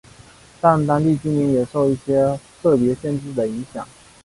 [0.59, 3.87] 但当地居民也受一些特别限制的影响。